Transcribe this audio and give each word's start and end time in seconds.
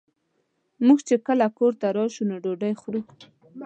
مونږ 0.85 0.99
چې 1.07 1.15
کله 1.27 1.45
کور 1.57 1.73
ته 1.81 1.87
راشو 1.97 2.23
نو 2.29 2.35
ډوډۍ 2.43 2.73
خورو 2.81 3.01